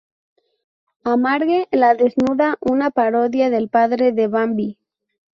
A 1.03 1.15
Marge 1.15 1.67
la 1.71 1.93
desnuda 1.93 2.57
una 2.61 2.89
parodia 2.89 3.51
del 3.51 3.69
padre 3.69 4.11
de 4.13 4.27
Bambi. 4.27 4.79